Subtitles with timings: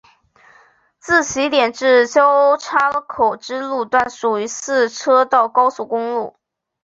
[0.97, 6.35] 自起点至交叉口之路段属于四车道高速公路。